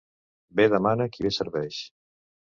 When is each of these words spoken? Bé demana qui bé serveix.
Bé 0.59 0.63
demana 0.71 1.07
qui 1.15 1.25
bé 1.25 1.31
serveix. 1.37 1.77